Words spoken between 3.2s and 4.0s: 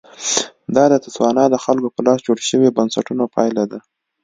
پایله ده.